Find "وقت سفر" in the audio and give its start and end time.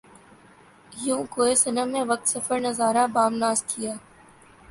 2.11-2.57